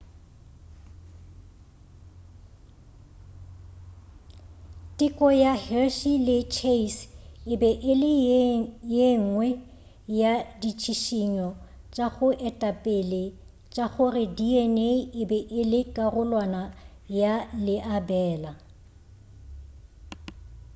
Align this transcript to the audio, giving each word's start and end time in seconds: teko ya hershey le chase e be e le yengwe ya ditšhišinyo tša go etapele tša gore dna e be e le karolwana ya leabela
teko 4.97 5.27
ya 5.43 5.53
hershey 5.65 6.15
le 6.27 6.37
chase 6.57 7.01
e 7.53 7.55
be 7.61 7.69
e 7.91 7.93
le 8.01 8.11
yengwe 8.99 9.47
ya 10.19 10.33
ditšhišinyo 10.61 11.49
tša 11.93 12.05
go 12.15 12.27
etapele 12.49 13.23
tša 13.73 13.85
gore 13.93 14.25
dna 14.37 14.91
e 15.21 15.23
be 15.29 15.39
e 15.59 15.61
le 15.71 15.79
karolwana 15.95 16.63
ya 17.19 17.33
leabela 17.65 18.51